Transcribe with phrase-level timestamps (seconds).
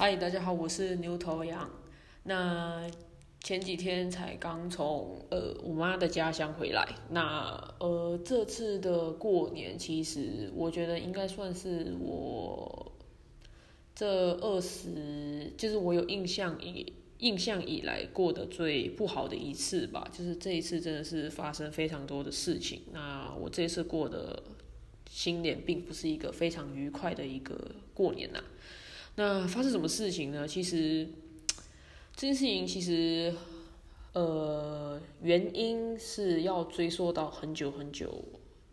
[0.00, 1.70] 嗨，大家好，我是牛头羊。
[2.22, 2.90] 那
[3.42, 6.88] 前几天才刚从呃我妈的家乡回来。
[7.10, 12.92] 那呃这次的过年，其实我觉得应该算是我
[13.94, 20.08] 这二十，就是我有印象以印象以来过得最不好的一次吧。
[20.10, 22.80] 就是这一次真的是发生非常多的事情。
[22.94, 24.42] 那我这次过的
[25.10, 28.42] 新年并不是一个非常愉快的一个过年呐。
[29.20, 30.48] 那发生什么事情呢？
[30.48, 31.06] 其实
[32.16, 33.30] 这件事情其实
[34.14, 38.24] 呃原因是要追溯到很久很久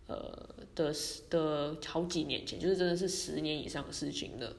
[0.07, 0.95] 呃的
[1.29, 4.55] 的好几年前，就是真的是十年以上的事情了。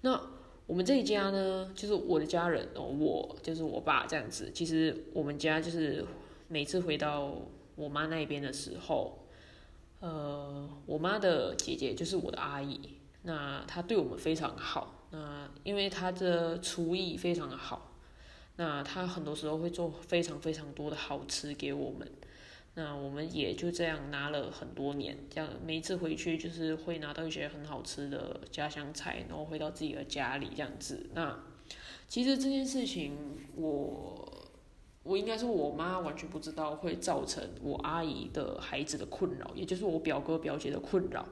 [0.00, 0.18] 那
[0.66, 4.50] 我们这一家呢，就是我的家人哦，我就是我爸这样子。
[4.54, 6.02] 其实我们家就是
[6.48, 7.36] 每次回到
[7.76, 9.26] 我妈那边的时候，
[10.00, 12.80] 呃，我妈的姐姐就是我的阿姨，
[13.24, 14.94] 那她对我们非常好。
[15.10, 17.92] 那因为他的厨艺非常的好，
[18.56, 22.06] 那他很多时候会做非常非常多的好吃给我们，
[22.74, 31.08] 那我们也就这样拿了很多年，这样每一次回去就是会拿到一些很好吃的家乡菜，然后回到自己的家里这样子。
[31.14, 31.38] 那
[32.06, 33.16] 其实这件事情，
[33.56, 34.50] 我
[35.02, 41.26] 我应该是我妈完全不知道会造成我阿姨的孩子的困扰，也就是我表哥表姐的困扰。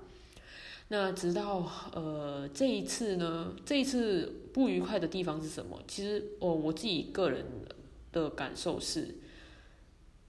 [0.88, 5.82] 那直到呃这一次呢，这一次不愉快的地方是什么？
[5.88, 7.44] 其实哦，我自己个人
[8.12, 9.16] 的感受是，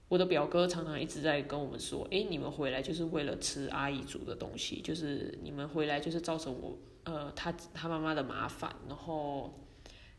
[0.08, 9.54] 我的表哥常常一直在跟我们说：“哎，你们回来就是为了吃阿姨煮的东西，就是你们回来就是造成我呃他他妈妈的麻烦，然后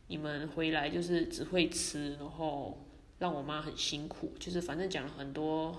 [0.08, 2.86] 你们回来就是只会吃，然后
[3.18, 5.78] 让我妈很辛苦，就是反正讲了很多。”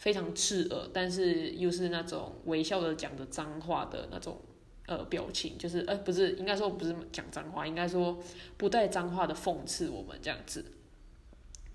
[0.00, 4.40] 非常刺耳，但是又是那种微笑的讲着脏话的那种
[4.86, 8.18] 呃表情，就是呃不是应该说不是讲脏话，应该说
[8.56, 10.64] 不带脏话的讽刺我们这样子。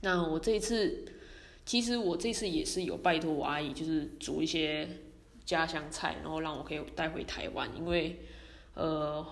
[0.01, 1.05] 那我这一次，
[1.67, 4.89] 其实我这次也是有拜托我阿姨，就是煮一些
[5.45, 8.21] 家乡菜，然后让我可以带回台湾，因为
[8.73, 9.23] 呃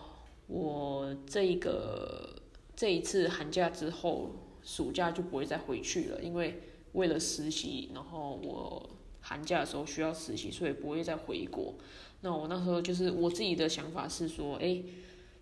[0.46, 2.36] 我这个
[2.76, 6.62] 这一次寒假之后，暑假就不会再回去了，因为。
[6.94, 8.90] 为了实习，然后我
[9.22, 11.76] 寒假的时候需要实习，所以不会再回国。
[12.22, 14.82] 那我那时候就是我自己的想法是说，哎，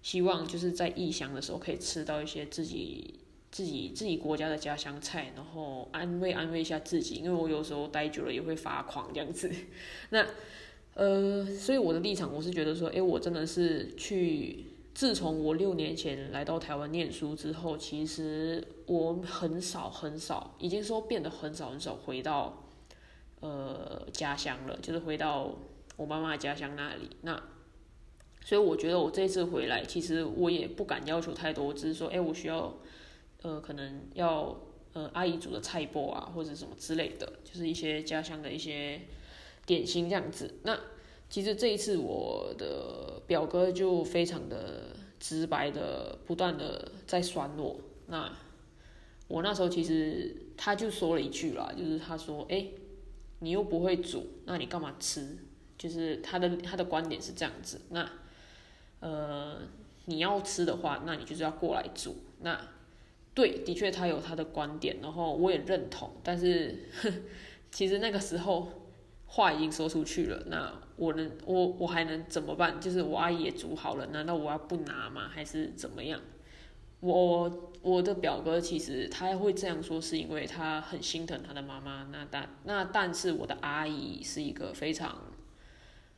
[0.02, 3.20] 希望就是在异乡的时候可以吃到一些自己
[3.52, 9.52] 自己自己国家的家乡菜，然后安慰安慰一下自己，因为我有时候待久了也会发狂这样子。
[10.10, 10.26] 那
[10.96, 14.66] 呃，所以我的立场我是觉得说，哎，我真的是去。
[14.94, 22.68] 自从我六年前来到台湾念书之后，其实我很少很少，已经说变得很少很少回到
[23.40, 25.56] 呃家乡了，就是回到
[25.96, 27.10] 我妈妈家乡那里。
[27.22, 27.42] 那
[28.44, 32.76] 所以我觉得我这次回来，其实我也不敢要求太多，只是说，哎，我需要
[33.44, 34.60] 呃可能要
[34.94, 39.02] 呃阿姨煮的菜脯啊，或者什么之类的，就是一些家乡的一些
[39.66, 40.56] 点心这样子。
[40.64, 40.78] 那
[41.32, 47.80] 其实这一次，我的表哥就非常的直白的，不断的在酸我。
[48.08, 48.30] 那
[49.30, 52.68] 我那时候其实他就说了一句啦，就是他说：“哎，
[53.40, 55.38] 你又不会煮，那你干嘛吃？”
[55.80, 57.80] 就是他的他的观点是这样子。
[57.92, 58.12] 那
[59.00, 59.58] 呃，
[60.08, 62.18] 你要吃的话，那你就是要过来煮。
[62.42, 62.60] 那
[63.34, 66.12] 对，的确他有他的观点，然后我也认同。
[66.22, 66.90] 但是
[67.72, 68.68] 其实那个时候。
[69.34, 72.82] 话已经说出去了，那我能我我还能怎么办？
[72.82, 75.30] 就是我阿姨也煮好了，难道我要不拿吗？
[75.30, 76.20] 还是怎么样？
[77.00, 82.10] 我我的表哥其实他会这样说，是因为他很心疼他的妈妈。
[82.12, 85.18] 那但那但是我的阿姨是一个非常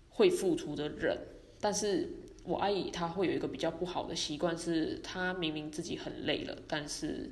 [0.10, 1.16] 会付出的人，
[1.62, 2.10] 但是
[2.46, 7.30] 我阿姨她会有一个比较不好的习惯，是她明明自己很累了，但是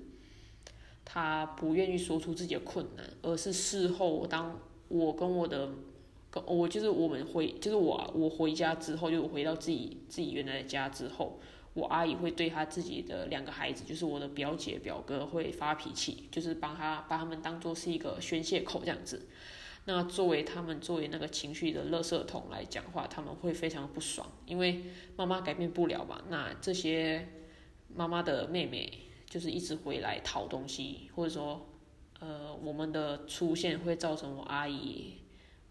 [1.03, 4.59] 她不愿意说出自己的困难，而是事后当。
[4.91, 5.69] 我跟我的，
[6.45, 11.39] 我就是我们回，就是我我回家之后，就我回到自己自己原来的家之后，
[11.73, 19.27] 我阿姨会对她自己的两个孩子，就是我的表姐表哥会发脾气，就是帮他把他们当做是一个宣泄口这样子。
[19.85, 24.83] 那作为他们作为那个情绪的垃圾桶来讲话，他们会非常不爽，因为
[25.15, 26.21] 妈妈改变不了嘛。
[26.29, 27.29] 那这些
[27.95, 28.91] 妈妈的妹妹
[29.29, 31.65] 就是一直回来讨东西，或者说。
[32.21, 35.15] 呃，我们的出现会造成我阿姨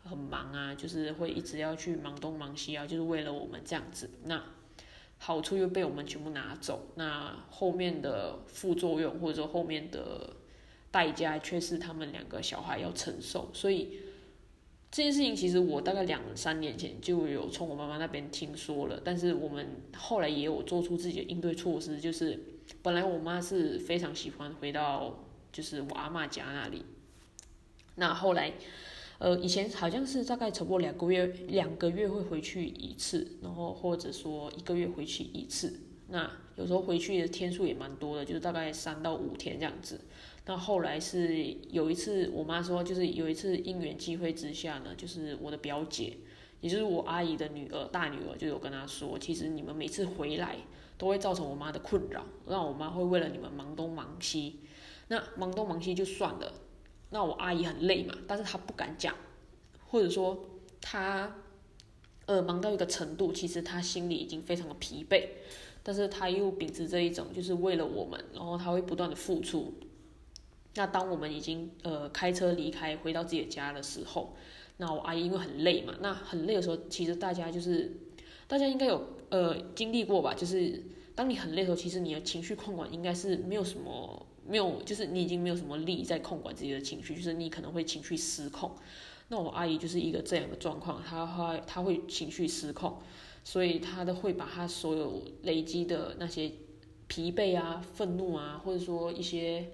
[0.02, 4.10] 很忙啊，就是会一直要去忙东忙西啊，就是为了我们这样子。
[4.24, 4.42] 那
[5.16, 10.34] 好处又被我们全部拿走，那后面的副作用或者说后面的
[10.90, 13.48] 代价却是他们两个小孩要承受。
[13.52, 14.00] 所以
[14.90, 22.36] 这件事情其实我大概两三年前就有从我妈妈那边听说了，但是我们后来也有做出自己的应对措施，就是
[22.82, 26.84] 本来我妈是非常喜欢回到就是我阿妈家那里，
[27.96, 28.52] 那后来
[29.18, 40.00] 呃以前好像是大概差不多两个月两个月会回去一次，然后或者说一个月回去一次，那有时候回去的天数也蛮多的，就是大概三到五天这样子。
[40.46, 46.16] 那后来是有一次，我妈说，就是有一次因缘际会之下呢，就是我的表姐，
[46.60, 50.56] 也就是我阿姨的女儿，大女儿，就有跟她说，其实你们每次回来
[50.98, 54.60] 都会造成我妈的困扰，让我妈会为了你们忙东忙西。
[55.12, 56.52] 那忙东忙西就算了，
[57.10, 59.12] 那我阿姨很累嘛，但是她不敢讲，
[59.88, 60.38] 或者说
[60.80, 61.34] 她
[62.26, 65.26] 呃忙到一个程度，其实她心里已经非常的疲惫，
[65.82, 69.74] 但是她又秉持这一种，就是为了我们，然后她会不断的付出。
[70.76, 74.36] 那当我们已经呃开车离开回到自己的家的时候，
[74.76, 77.90] 那我阿姨因为很累嘛，那很累的时候，其实大家就是
[78.46, 80.80] 大家应该有呃经历过吧，就是
[81.16, 88.74] 当你很累的时候，其实你的情绪控管应该是没有什么没有，就是你已经没有什么力在控管自己的情绪，就是你可能会情绪失控。
[89.28, 92.98] 那我阿姨就是一个这样的状况，她会她会情绪失控，
[93.44, 96.50] 所以她的会把她所有累积的那些
[97.06, 99.70] 疲惫啊、愤怒啊，或者说一些。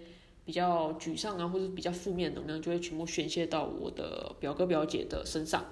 [0.46, 5.64] 比较沮丧啊，或者比较负面能量，就会全部宣泄到我的表哥表姐的身上。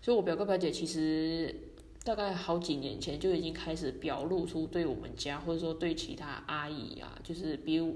[0.00, 1.54] 所以，我表哥表姐其实
[2.02, 7.94] 大概好几年前就已经开始表露出对我们家，或者说对其他阿姨啊，就是比如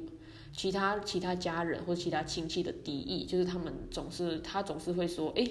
[0.57, 5.47] 其他其他家人或者其他亲戚的敌意，就是他们总是他总是会说，哎。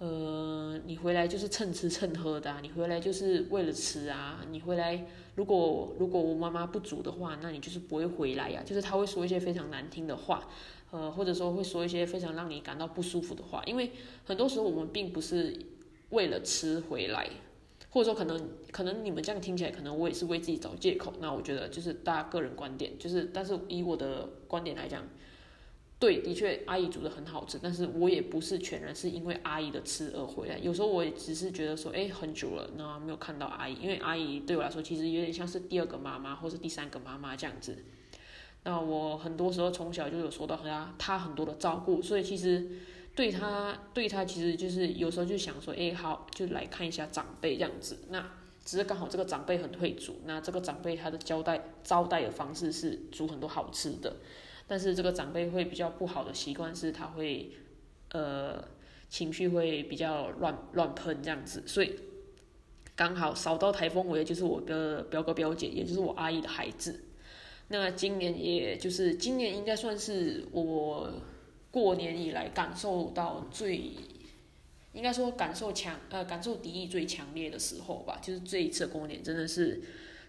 [0.00, 4.46] 呃，你回来就是蹭吃蹭喝的啊，你回来就是为了吃啊。
[4.48, 5.04] 你回来，
[5.34, 8.62] 如果如果我妈妈不煮的话，那你就是不会回来呀。
[8.64, 10.46] 就是他会说一些非常难听的话，
[10.92, 13.60] 呃，或者说会说一些非常让你感到不舒服的话。
[13.66, 13.90] 因为
[14.24, 15.58] 很多时候我们并不是
[16.10, 17.28] 为了吃回来，
[17.98, 21.12] 或者说可能可能你们这样听起来，可能我也是为自己找借口。
[21.18, 25.02] 那我觉得就是大家个人观点，就是但是以我的观点来讲。
[25.98, 30.56] 对，的确，阿姨煮的很好吃，但是我也不是全然是因为阿姨的吃而回来。
[30.58, 37.76] 有时候我也只是觉得说，哎，很久了，那没有看到阿姨，因为阿姨对我来说其实有点像是第二个妈妈，或是第三个妈妈这样子。
[38.62, 42.64] 那我很多时候从小就有受到她她很多的照顾，所以其实
[43.18, 47.98] 对他对他其实就是有时候就想说，哎，好，就来看一下长辈这样子。
[48.10, 48.24] 那
[48.64, 54.18] 只是刚好这个长辈很会煮，那这个长辈他的交代招待的方式是煮很多好吃的。
[54.68, 57.50] 但是这个长辈会比较不好的习惯是，他会，
[58.10, 58.64] 呃，
[59.08, 61.96] 情绪会比较乱乱喷这样子，所以
[62.94, 67.00] 刚好扫到台风尾，就是我的表哥表姐，也就是我阿姨的孩子。
[67.66, 71.12] 那今年也就是今年应该算是我
[71.70, 73.90] 过年以来感受到最，
[74.92, 79.82] 应该说感受强呃感受敌意最强烈的时候吧，就是这一次过年真的是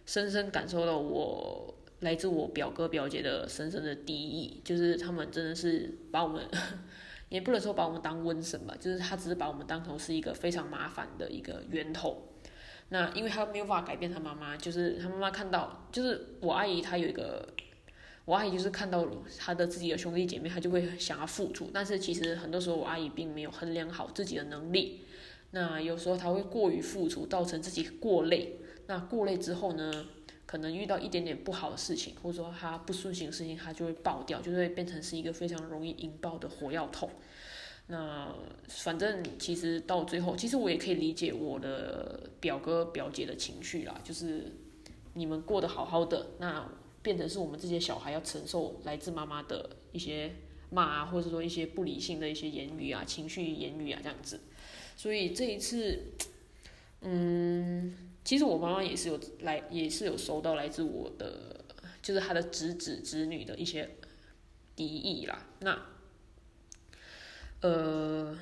[0.05, 1.75] 深深感受到我。
[2.01, 6.41] 来自我表哥表姐的深深的敌意，就是他们真的是把我们，
[7.27, 12.29] 也不能说把我们当瘟神吧，就是他只是把我们当成是一个非常麻烦的一个源头。
[12.87, 17.45] 那因为他没有办法改变他妈妈，就是他妈妈看到，就是我阿姨她有一个，
[18.29, 19.03] 我阿姨就是看到
[19.39, 25.01] 她的自己的兄弟姐妹，她就会想要付出，但是其实很多时候我阿姨并没有衡量好自己的能力，
[25.49, 28.59] 那有时候她会过于付出，造成自己过累。
[28.85, 30.05] 那过累之后呢？
[30.45, 37.07] 可能遇到一点点不好的事情，或者说他不顺心的事情，他就会爆掉，就会变成是一个非常容易引爆的火药桶。
[37.85, 38.33] 那
[38.67, 44.51] 反正其实到最后，其实我也可以理解我的表哥表姐的情绪啦，就是
[45.13, 46.67] 你们过得好好的，那
[47.01, 50.35] 变成是我们这些小孩要承受来自妈妈的一些
[50.69, 54.39] 骂啊，或者说一些不理性的一些言语啊、情绪言语啊这样子。
[54.95, 56.03] 所以这一次，
[57.01, 57.95] 嗯。
[58.21, 61.65] 其实我妈妈也是有来，也是有收到来自我的，
[61.99, 63.89] 就是她的侄子侄女的一些
[64.75, 65.47] 敌意啦。
[65.61, 65.81] 那，
[67.61, 68.37] 呃，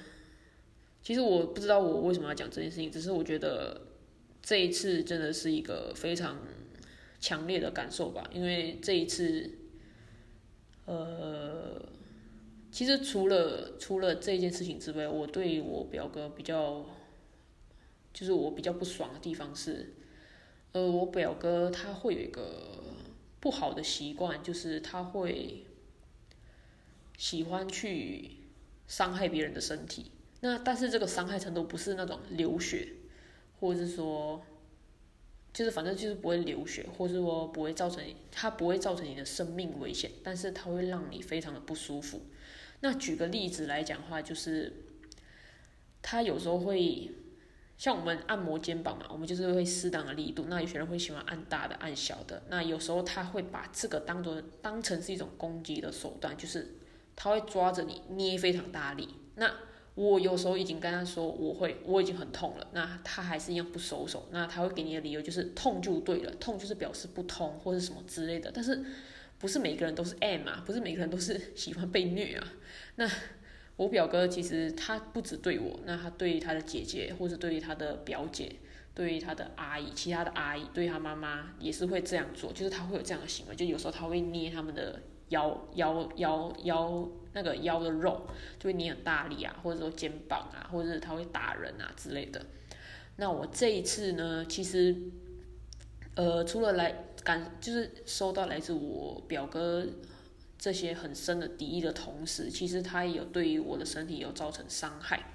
[1.02, 3.80] 其实我不知道我为什么要讲这件事情，只是我觉得
[4.42, 6.38] 这一次真的是一个非常
[7.20, 8.30] 强烈的感受吧。
[8.34, 9.52] 因为这一次，
[10.86, 11.82] 呃，
[12.72, 16.86] 其实除了除了这件事情之外，我对我表哥比较。
[18.14, 19.94] 就是我比较不爽的地方是，
[20.72, 22.96] 呃，我表哥他会有一个
[23.40, 25.68] 不好的习惯，就是他会
[27.16, 28.38] 喜欢去
[28.88, 30.10] 伤害别人的身体。
[30.40, 32.88] 那但是这个伤害程度不是那种流血，
[33.60, 34.42] 或者是说，
[35.58, 42.22] 就是反正就是不会流血，或是说不会造成它不会造成你的生命危险，但是它会让你非常的不舒服。
[42.82, 44.84] 那举个例子来讲的话，就是。
[46.00, 47.12] 它有时候会
[47.78, 50.46] 像我们按摩肩膀嘛，我们就是会适当的力度。
[50.48, 52.44] 那有些人会喜欢按大的，按小的。
[52.48, 56.76] 那有时候他会把这个当做当成是一种攻击的手段，就是
[57.14, 59.10] 他会抓着你捏非常大力。
[59.36, 59.54] 那
[59.98, 64.28] 我有时候已经跟他说我会，我已经很痛了，那他还是一样不收手。
[64.30, 68.52] 那他会给你的理由就是痛就对了，痛就是表示不通或者什么之类的。
[68.54, 68.86] 但是
[69.40, 72.48] 不是每个人都是 M 啊，不是每个人都是喜欢被虐啊。
[72.98, 73.10] 那
[73.76, 78.52] 我表哥其实他不止对我，那他对他的姐姐或者对于他的表姐，
[78.94, 87.10] 对于他的阿姨，其他的阿姨，对他妈妈也是会这样做，就是他会有这样的行为，就有时候他会捏他们的腰腰腰腰。
[87.38, 88.26] 那个腰的肉
[88.60, 92.44] 就会捏很大力啊，或者说肩膀啊，或者是他会打人啊之类的。
[93.18, 94.96] 那我这一次呢，其实，
[96.16, 99.86] 呃，除了来感就是收到来自我表哥
[100.58, 105.34] 这些很深的敌意的同时，其实他也有对于我的身体有造成伤害。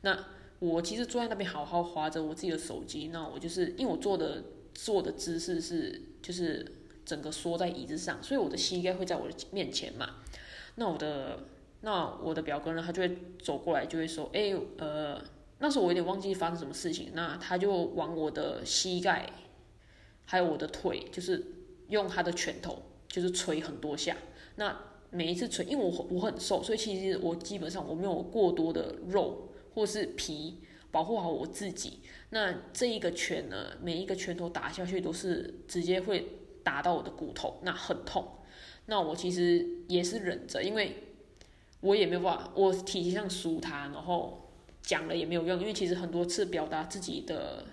[0.00, 0.26] 那
[0.58, 4.42] 我其实坐在那边好好划着我自己的手机，那我就是因为我坐的
[4.74, 6.72] 坐的姿势是就是
[7.04, 10.16] 整个缩在椅子上，所以我的膝盖会在我的面前嘛。
[10.76, 11.40] 那我的
[11.80, 15.22] 那我的表哥呢，他就会走过来，就会说：“哎，呃，
[15.58, 19.28] 那时候我有点忘记发生什么事情。”那他就往我的膝盖，
[20.24, 21.44] 还有我的腿，就是
[21.88, 24.16] 用他的拳头，就是捶很多下。
[24.56, 24.76] 那
[25.10, 32.00] 每一次捶，因为我我很瘦，所以其实我基本上我没有过多的肉或是皮保护好我自己。
[32.30, 36.26] 那这一个拳呢，每一个拳头打下去都是直接会
[36.62, 38.26] 打到我的骨头，那很痛。
[38.86, 41.02] 那我其实也是忍着，因为
[41.80, 44.50] 我也没有办法，我体型上输他，然后
[44.82, 47.64] 讲了也没有用，因为其实很多次表达自己的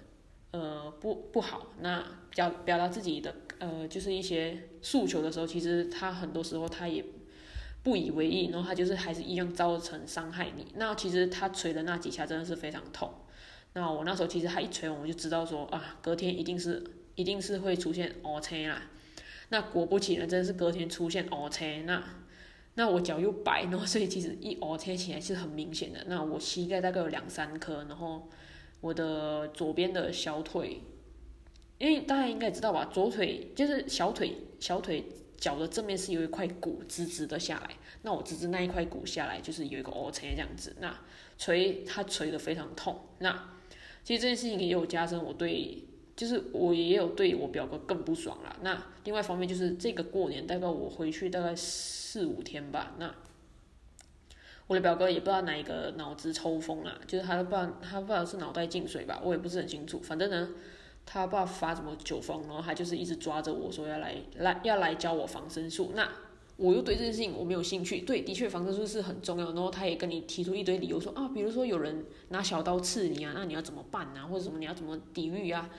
[0.51, 2.03] 呃不不好，那
[2.36, 7.05] 表表达自己的呃就是一些诉求的时候，其实他很多时候他也
[7.84, 10.65] 不以为意，然后他就是还是一样造成伤害你。
[10.75, 13.13] 那其实他捶的那几下真的是非常痛。
[13.74, 16.84] 那我那时候其实他一捶我，我就知道说啊，隔天一定是
[17.15, 18.89] 一定是会出现 O C 啦。
[19.53, 22.03] 那果不其然，真的是隔天出现 O 车，那
[22.74, 26.03] 那我脚又白，然后所以其实一 O 车起来是很明显的。
[26.07, 28.27] 那我膝盖大概有两三颗，然后
[28.81, 30.81] 我的左边的小腿，
[31.77, 35.05] 因为大家应该知道吧，左腿就是小腿小腿
[35.38, 41.00] 脚的正面是有一块骨直直的下来，那我直直那一块骨下来就是有一个 O 车这样子，那
[41.38, 43.00] 捶它捶的非常痛。
[43.19, 43.51] 那
[44.03, 45.83] 其实这件事情也有加深我对。
[46.15, 48.55] 就是我也有对我表哥更不爽了。
[48.62, 52.93] 那另外一方面就是这个过年大概我回去大概四五天吧。
[53.00, 53.13] 那
[54.67, 60.00] 我的表哥也不知道哪一个脑子抽风了，就是他不知道他不知道是脑袋进水吧，我也不是很清楚。
[60.00, 60.50] 反正呢，
[61.05, 65.91] 他不知道发什么酒疯，然后他就是一直抓着我说要来来要来教我防身术。
[65.96, 66.10] 那
[66.55, 68.01] 我又对这件事情我没有兴趣。
[68.01, 69.48] 对，的确防身术是很重要。
[69.53, 75.69] 然后他也跟你提出一堆理由说啊，比如说有人拿小刀刺你啊，那你要怎么办啊，或者什么你要怎么抵御啊？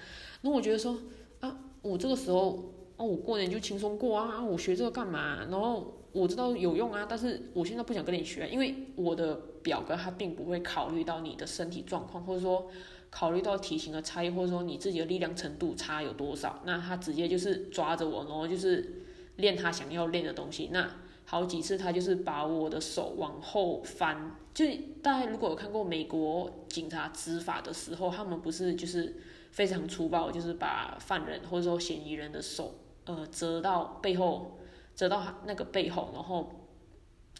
[0.42, 0.98] 那我觉得说
[1.40, 5.46] 啊，我这个时候哦，我过年就轻松过啊，我学这个干嘛？
[5.50, 12.68] 然后我知道有用啊，但是我现在不想跟你学，因为我的表哥他并不会考虑到你的身体状况，或者说
[13.10, 19.03] 考虑到体型的差异，或者说你自己的力量程度差有多少，那他直接就是抓着我，然后就是
[19.36, 20.70] 练他想要练的东西。
[20.72, 20.90] 那
[21.24, 24.64] 好几次他就是把我的手往后翻，就
[25.02, 29.14] 大家如果有看过美国警察执法的时候，他们不是就是。
[29.54, 32.74] 非常粗暴，就是把犯人或者说嫌疑人的手，
[33.04, 34.58] 呃，折到背后，
[34.96, 36.50] 折到那个背后，然后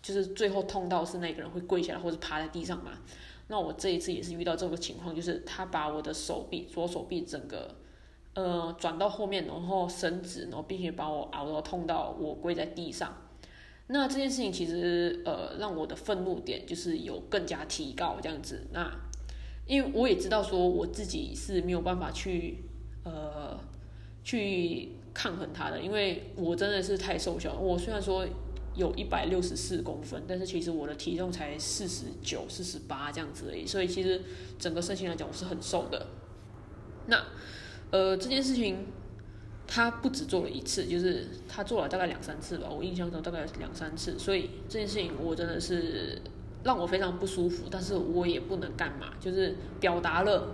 [0.01, 2.93] 就是最后痛到是那个人会跪下来或者趴在地上嘛。
[3.49, 7.75] 那我这一次也是遇到这个情况，就是他把我的手臂，左手臂整个，
[8.35, 13.17] 呃，转到后面，然后伸直，然后并且把我熬到痛到我跪在地上。
[13.87, 18.67] 那这件事情其实，呃，让我的愤怒点就是有更加提高这样子。
[18.73, 18.91] 那
[19.67, 22.65] 因为我也知道说我自己是没有办法去
[23.05, 23.59] 呃
[24.23, 27.55] 去抗衡他的，因为我真的是太瘦小。
[27.55, 28.27] 我虽然说
[28.75, 33.67] 有一百六十四公分，但是其实我的体重才四十九、四十八这样子而已。
[33.67, 34.21] 所以其实
[34.59, 36.07] 整个身形来讲，我是很瘦的。
[37.07, 37.23] 那
[37.91, 38.87] 呃这件事情
[39.67, 42.69] 他不止做了一次，就是他做了大概两三次吧。
[42.71, 46.21] 我印象中大概两三次，所以这件事情我真的是。
[46.65, 50.49] 让我非常不舒服，但是我也不能干嘛，就是表达了，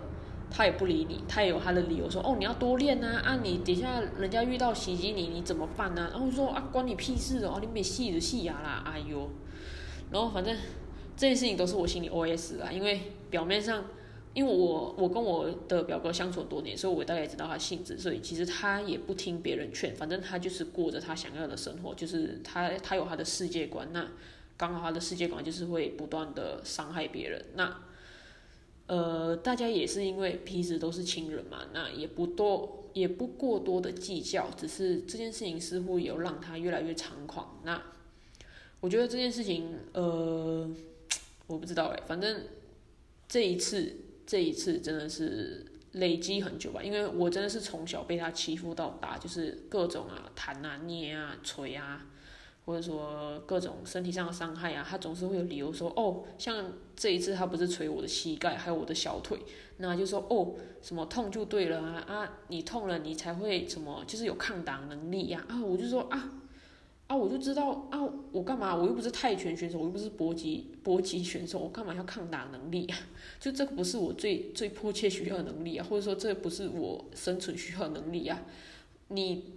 [0.51, 6.09] 他也不理你，他也有他的理由说，哦，你要多练啊，啊，你等下人家遇到袭击你，你怎么办呢？
[6.11, 9.31] 然后说啊，关你屁事哦，你没戏的戏牙啦，哎呦，
[10.11, 10.53] 然后反正
[11.17, 13.85] 这件事情都是我心里 O S 啊，因为表面上，
[14.35, 24.09] 因为我我跟我的表哥相处多年，所以我大概知道他性质，所以其实他也不听别人劝，反正他就是过着他想要的生活，就是他他有他的世界观那。
[24.57, 27.43] 刚好他的世界观就是会不断的伤害别人。
[27.55, 27.83] 那
[28.89, 37.59] 呃，大家也是因为彼此都是亲人嘛，那也不多，也不过多的计较，只是这件事情似乎有让他越来越猖狂。
[37.65, 37.83] 那
[38.81, 40.71] 我觉得这件事情，呃，
[41.49, 42.43] 我不知道哎，反正
[43.27, 43.97] 这一次，
[44.31, 52.07] 这一次真的是累积很久吧，因为我真的是从小被他欺负到大，就是各种啊弹啊捏啊捶啊。
[52.65, 59.37] 或者说各种身体上的伤害啊，他总是会有理由说哦，像这一次他不是捶我的膝盖，还有我的小腿，
[59.79, 66.40] 那就说哦，什么痛就对了啊啊，你痛了你才会什么，就是有抗打能力呀啊，我就说啊
[67.11, 67.99] 啊，我就知道啊，
[68.31, 68.77] 我干嘛？
[68.77, 72.97] 我又不是泰拳选手，我又不是搏击搏击选手，我干嘛要抗打能力啊？
[73.41, 78.41] 就这个不是我最最迫切需要的能力啊，或者说这不是我生存需要的能力啊，
[79.09, 79.55] 你。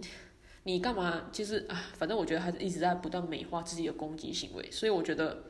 [0.66, 1.28] 你干嘛？
[1.30, 5.44] 就是啊，反正我觉得他一直在不断美化自己的攻击行为，所以我觉得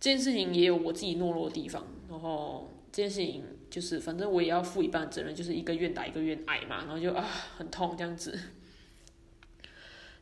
[0.00, 1.84] 这件事情也有我自己懦弱的地方。
[2.08, 6.78] 然后这件事情就是，反正我也要负一半责任，就是一个愿打一个愿挨嘛。
[6.78, 7.22] 然后就啊，
[7.58, 8.38] 很痛这样子。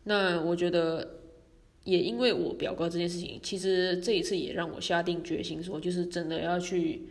[0.04, 1.20] 那我觉得
[1.84, 7.02] 也因为我表哥这件事情，其实这一次也让我下定决心说，就是真的要去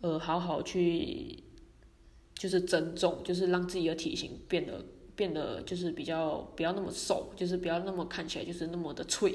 [0.00, 1.38] 呃好好去
[2.34, 4.84] 就是增重，就是让自己的体型变得。
[5.16, 9.32] 变得就是比较不要那么瘦，就是不要那么看起来就是那么的脆，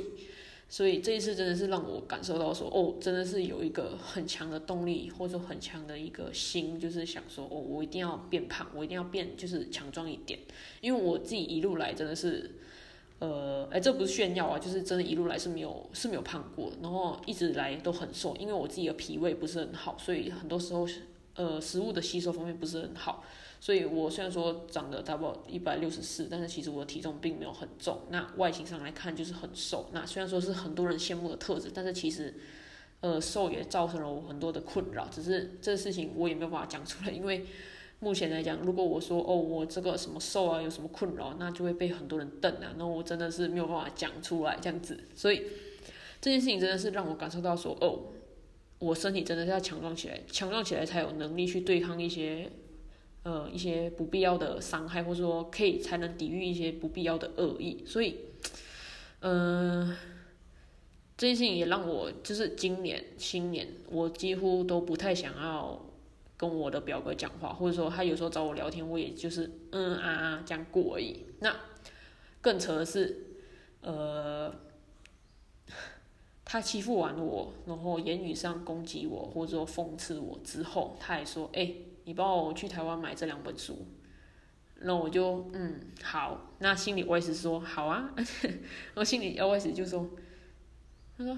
[0.67, 10.37] 所以这一次真的是让我感受到说，哦，真的是有一个很强的动力，或者说很强的一个心，就是想说，哦，我一定要变胖，我一定要变就是强壮一点，
[10.81, 12.51] 因为我自己一路来真的是，
[13.19, 20.87] 呃，哎，这不是炫耀啊，就是真的一路来是没有是没有胖过，然后一直来都很瘦，因为我自己的脾胃不是很好，所以很多时候
[21.35, 23.23] 呃食物的吸收方面不是很好。
[23.61, 27.99] 所以我虽然说长得大概一百六十四，但是其实我的体重并没有很重。
[28.09, 29.89] 那外形上来看就是很瘦。
[29.91, 32.33] 那虽然说是很多人羡慕的特质，但是其实，
[33.01, 35.09] 呃，瘦也造成了我很多的困扰。
[35.11, 37.45] 只是这个事情我也没有办法讲出来，因为
[37.99, 42.73] 目前来讲，如果我说哦我这个什么瘦啊有什么困扰，那就会被很多人瞪啊。
[42.77, 45.03] 那我真的是没有办法讲出来这样子。
[45.15, 45.43] 所以
[46.19, 47.99] 这件事情真的是让我感受到说哦，
[48.79, 52.49] 我身体真的是要强壮起来，强壮起来才有能力去对抗一些。
[53.23, 58.15] 呃，一些不必要的伤害，或者说可以才能抵御一些不必要的恶意，所以，
[59.19, 59.93] 嗯，
[61.17, 65.85] 这件事情也让我就是今年新年，我几乎都不太想要
[66.39, 71.25] 跟我的表哥讲话，或者说他有时候找我聊天，我也就是嗯啊啊这样过而已。
[71.41, 71.55] 那
[72.39, 73.35] 更扯的是，
[73.81, 74.55] 呃，
[76.45, 81.75] 他欺负完我，然后言语上攻击我，或者说讽刺我之后，他还说，哎。
[82.05, 83.85] 你帮我去台湾买这两本书，
[84.77, 88.09] 那我就嗯好，那心里我也是说好啊，
[88.95, 90.09] 我心里我也是就说，
[91.15, 91.37] 他说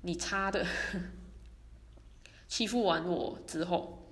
[0.00, 0.64] 你差的，
[2.48, 4.03] 欺负完我之后，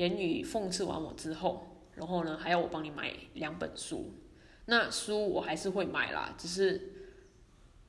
[0.00, 4.12] 言语讽刺完我之后，然后呢还要我帮你买两本书，
[4.66, 6.94] 那书我还是会买啦，只是。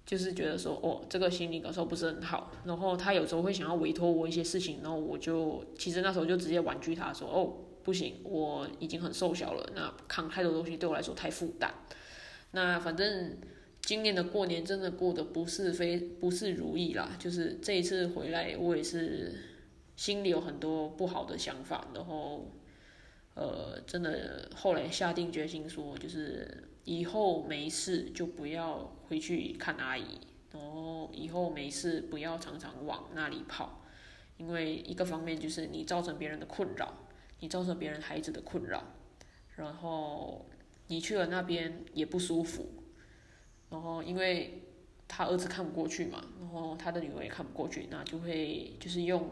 [0.03, 2.51] 就是觉得说，哦，这个心理感受不是很好。
[2.65, 11.73] 然后他有时候会想要委托我一些事情，然后我就其实那时候就直接婉拒他说，哦，不行，我已经很瘦小了，那扛太多东西对我来说太负担。
[12.51, 13.37] 那反正
[13.83, 19.33] 今年的过年真的过得不是非不是如意啦，就是这一次回来我也是
[20.01, 22.47] 心里有很多不好的想法，然后
[23.35, 26.69] 呃，真的后来下定决心说，就是。
[26.83, 30.19] 以后没事就不要回去看阿姨，
[30.51, 33.83] 然后以后没事不要常常往那里跑，
[34.37, 36.91] 因为一个方面就是你造成别人的困扰，
[37.39, 38.83] 你造成别人孩子的困扰，
[39.57, 40.47] 然后
[40.87, 42.65] 你去了那边也不舒服，
[43.69, 44.63] 然后因为
[45.07, 49.29] 他儿子看不过去嘛，然后他的女儿也看不过去，那就会就是用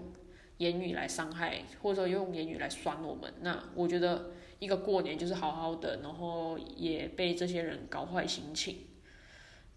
[0.60, 4.32] 言语来伤害，或者说用言语来酸我们，那我觉得。
[4.60, 8.76] 一个过年就是好好的，然后也被这些人搞坏心情。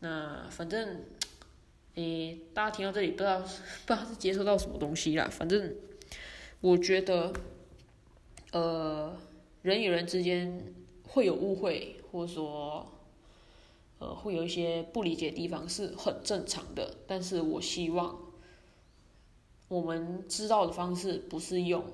[0.00, 1.04] 那反正，
[1.94, 5.28] 诶，大家听到这里不知道不知道是接收到什么东西啦。
[5.30, 5.72] 反正
[6.60, 7.32] 我觉得，
[8.50, 9.16] 呃，
[9.62, 10.74] 人与人之间
[11.06, 12.84] 会有误会，或者说，
[14.00, 16.96] 呃，会有一些不理解的地方是很正常的。
[17.06, 18.18] 但是我希望
[19.72, 21.85] 我们知道的方式不是用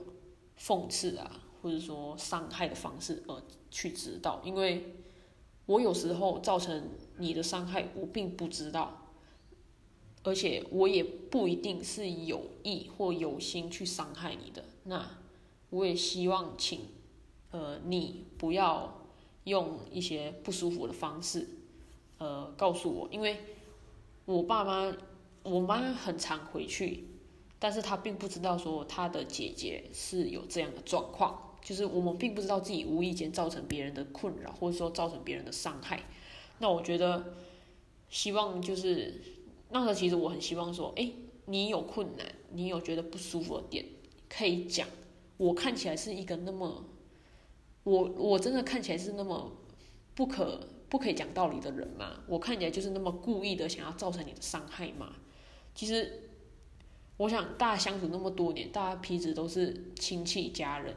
[0.58, 1.44] 讽刺啊。
[1.60, 4.94] 或者说伤害的方式而去知道，因为
[5.66, 9.08] 我有时候造成你的伤害，我并不知道，
[10.22, 14.64] 而且我也不一定是有意或有心去伤害你的。
[14.84, 15.04] 那
[15.70, 16.82] 我也希望请
[17.50, 19.02] 呃你不要
[19.42, 21.48] 用一些不舒服的方式
[22.18, 23.40] 呃告诉我，因为
[24.26, 24.96] 我爸妈
[25.42, 27.07] 我妈很常回去
[27.60, 36.00] 但是他并不知道说他的姐姐是有这样的状况，就是我们并不知道自己无意间造成别人的困扰，或者说造成别人的伤害。
[36.58, 37.34] 那我觉得，
[38.08, 39.20] 希望就是
[39.70, 41.10] 那个其实我很希望说，哎，
[41.46, 43.84] 你有困难，你有觉得不舒服的点，
[44.28, 44.86] 可以讲。
[45.36, 46.84] 我看起来是一个那么，
[47.82, 49.50] 我我真的看起来是那么
[50.14, 52.20] 不可不可以讲道理的人吗？
[52.28, 55.16] 我看起来就是那么故意的想要造成你的伤害吗？
[55.74, 56.22] 其实。
[57.18, 60.94] 我想大家相处那么多年，大家彼此都是亲戚家人，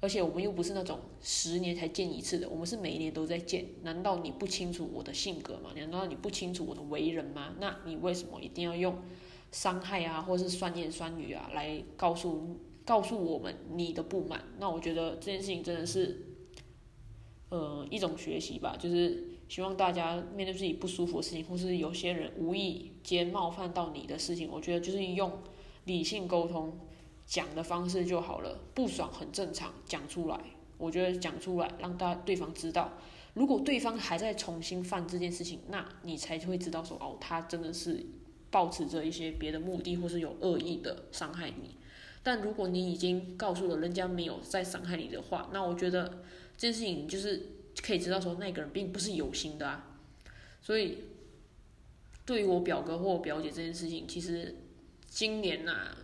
[0.00, 3.64] 而且我们又不是那种十年才见一次的，我们是每一年都在见。
[3.82, 5.70] 难道你不清楚我的性格吗？
[5.76, 7.54] 难道你不清楚我的为人吗？
[7.60, 8.98] 那你为什么一定要用
[9.52, 14.42] 伤害啊，或是酸言酸语啊来告诉告诉我们你的不满？
[14.58, 16.20] 那我觉得这件事情真的是，
[17.48, 19.28] 呃，一种学习吧，就是。
[19.52, 25.30] 希望大家面对自己不舒服的事情，或是有些人无意间冒犯到你的事情，我觉得就是用
[25.84, 26.80] 理性沟通
[27.26, 28.58] 讲的方式就好了。
[28.72, 30.40] 不爽很正常，讲出来，
[30.78, 32.94] 我觉得讲出来让大对方知道。
[33.34, 38.06] 如果对方还在重新犯这件事情，那你才会知道说哦，他真的是
[38.50, 41.76] 抱持着一些别的目的，或是有恶意的伤害你。
[42.22, 46.22] 但如果你已经告诉了人家没有再伤害你的话，那我觉得
[46.56, 47.58] 这件事情就是。
[47.80, 49.98] 可以知道说那个人并不是有心的啊，
[50.60, 50.98] 所以
[52.24, 54.54] 对于我表哥或我表姐这件事情，其实
[55.06, 55.96] 今年呐，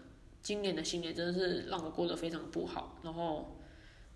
[0.42, 2.98] 今年的新年真的是让我过得非常不好。
[3.02, 3.56] 然后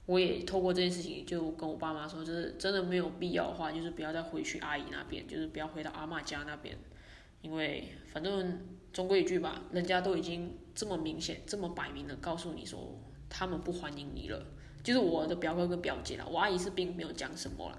[0.06, 6.76] 我也透过这件事情就跟我爸妈说，就是真的没有必要的话，就是不要再回去阿姨那边，就是不要回到阿妈家那边，
[7.42, 14.44] 因为反正总归一句吧，人家都已经这么明显、这么摆明的告诉你说他们不欢迎你了。
[14.82, 17.78] 就是我的表哥跟表姐啦，我阿姨是并没有讲什么啦，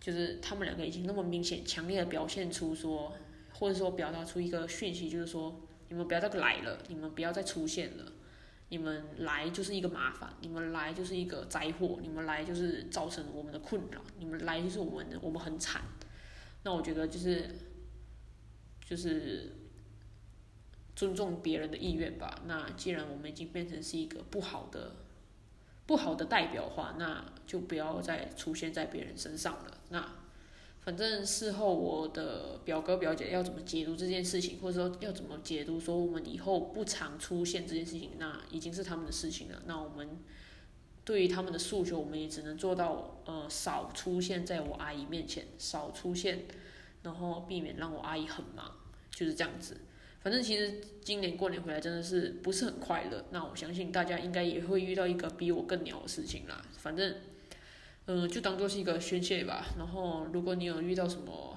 [0.00, 3.12] 就是他们两个已经那么明显、强烈的表现出说，
[3.52, 8.12] 或者说表达出一个讯息，就是说你们不要再来了，你们不要再出现了，
[8.70, 15.82] 你们来就是一个麻烦，你们来就是一个灾祸，你们来就是造成我们的困扰，你们来就是我们我们很惨。
[16.64, 17.48] 那我觉得就是
[18.84, 19.52] 就是
[20.96, 22.42] 尊重别人的意愿吧。
[22.46, 24.96] 那既然我们已经变成是一个不好的。
[25.90, 29.78] 不好的代表话，那就不要再出现在别人身上了。
[29.88, 30.08] 那
[30.82, 39.60] 反正事后我的表哥表姐要怎么解读这件事情，或者说要怎么解读说我们以后不常出现这件事情，那已经是他们的事情了。
[39.66, 40.16] 那我们
[41.04, 46.46] 对于他们的诉求，我们也只能做到呃少出现在我阿姨面前，少出现，
[47.02, 48.76] 然后避免让我阿姨很忙，
[49.10, 49.76] 就是这样子。
[50.22, 53.24] 反正其实今年过年回来真的是不是很快乐。
[53.30, 56.60] 那我相信大家应该也会遇到一个比我更鸟的事情啦。
[56.76, 57.14] 反正，
[58.04, 59.64] 嗯，就当做是一个宣泄吧。
[59.78, 61.56] 然后，如果你有遇到什么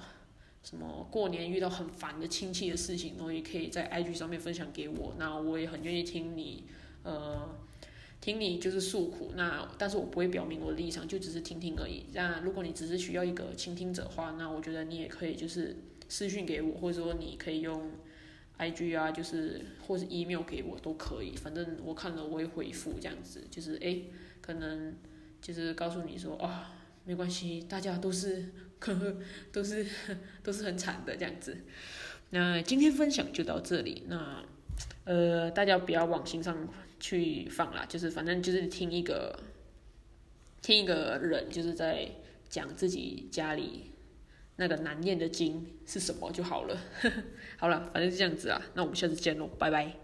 [0.62, 5.14] 什么过年遇到很烦的亲戚的事情，然后也可以在 IG 上面分享给我。
[5.18, 6.64] 那我也很愿意听你，
[7.02, 7.54] 呃，
[8.22, 9.32] 听你就是诉苦。
[9.36, 12.06] 那但是我不会表明我的立场，就只是听听而已。
[12.14, 15.76] 那如果你只是需要一个倾听者的话，那我觉得你也可以就是
[16.08, 17.90] 私讯给我，或者说你可以用。
[18.56, 24.00] I G 啊，就是或是 email 给我都可以，反正我看了我会回复这样子，就是哎，
[24.40, 24.94] 可能
[25.40, 26.72] 就是告诉你说啊，
[27.04, 29.16] 没关系，大家都是呵呵，
[29.50, 29.84] 都是
[30.44, 31.56] 都是很惨的这样子。
[32.30, 34.44] 那今天分享就到这里，那
[35.04, 36.68] 呃，大家不要往心上
[37.00, 39.38] 去放啦，就是反正就是听一个
[40.62, 42.08] 听一个人就是在
[42.48, 43.90] 讲自己家里。
[44.56, 46.78] 那个难念的经是什么就好了，
[47.58, 50.03] 好了，反正是这样子啊，那我们下次见喽，拜拜。